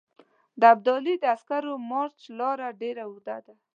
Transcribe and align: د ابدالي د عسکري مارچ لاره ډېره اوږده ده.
د 0.59 0.61
ابدالي 0.73 1.15
د 1.19 1.23
عسکري 1.35 1.73
مارچ 1.91 2.19
لاره 2.39 2.67
ډېره 2.81 3.01
اوږده 3.07 3.37
ده. 3.45 3.53